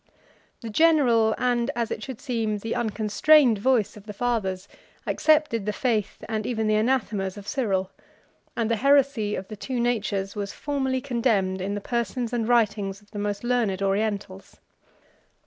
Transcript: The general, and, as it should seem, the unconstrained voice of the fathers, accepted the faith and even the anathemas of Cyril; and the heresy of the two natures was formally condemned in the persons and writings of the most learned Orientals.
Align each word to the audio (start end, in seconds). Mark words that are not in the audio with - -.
The 0.61 0.71
general, 0.71 1.35
and, 1.37 1.69
as 1.75 1.91
it 1.91 2.01
should 2.01 2.19
seem, 2.19 2.57
the 2.57 2.73
unconstrained 2.73 3.59
voice 3.59 3.95
of 3.95 4.07
the 4.07 4.13
fathers, 4.17 4.67
accepted 5.05 5.67
the 5.67 5.73
faith 5.73 6.23
and 6.27 6.47
even 6.47 6.65
the 6.65 6.73
anathemas 6.75 7.37
of 7.37 7.47
Cyril; 7.47 7.91
and 8.57 8.71
the 8.71 8.77
heresy 8.77 9.35
of 9.35 9.47
the 9.47 9.55
two 9.55 9.79
natures 9.79 10.35
was 10.35 10.53
formally 10.53 11.01
condemned 11.01 11.61
in 11.61 11.75
the 11.75 11.81
persons 11.81 12.33
and 12.33 12.47
writings 12.47 12.99
of 13.01 13.11
the 13.11 13.19
most 13.19 13.43
learned 13.43 13.83
Orientals. 13.83 14.57